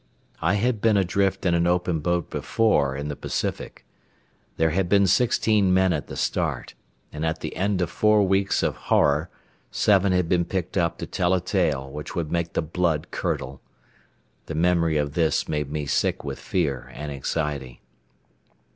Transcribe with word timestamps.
I 0.41 0.55
had 0.55 0.81
been 0.81 0.97
adrift 0.97 1.45
in 1.45 1.53
an 1.53 1.67
open 1.67 1.99
boat 1.99 2.31
before 2.31 2.95
in 2.95 3.07
the 3.07 3.15
Pacific. 3.15 3.85
There 4.57 4.71
had 4.71 4.89
been 4.89 5.05
sixteen 5.05 5.71
men 5.71 5.93
at 5.93 6.07
the 6.07 6.15
start, 6.15 6.73
and 7.13 7.23
at 7.23 7.41
the 7.41 7.55
end 7.55 7.81
of 7.83 7.91
four 7.91 8.23
weeks 8.27 8.63
of 8.63 8.75
horror 8.75 9.29
seven 9.69 10.11
had 10.11 10.27
been 10.27 10.43
picked 10.43 10.75
up 10.75 10.97
to 10.97 11.05
tell 11.05 11.35
a 11.35 11.39
tale 11.39 11.87
which 11.87 12.15
would 12.15 12.31
make 12.31 12.53
the 12.53 12.63
blood 12.63 13.11
curdle. 13.11 13.61
The 14.47 14.55
memory 14.55 14.97
of 14.97 15.13
this 15.13 15.47
made 15.47 15.69
me 15.69 15.85
sick 15.85 16.23
with 16.23 16.39
fear 16.39 16.89
and 16.95 17.11
anxiety. 17.11 17.83